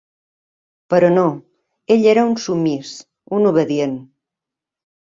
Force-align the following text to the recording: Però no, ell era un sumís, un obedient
Però 0.93 1.11
no, 1.17 1.25
ell 1.97 2.09
era 2.15 2.25
un 2.31 2.35
sumís, 2.49 2.97
un 3.41 3.49
obedient 3.55 3.99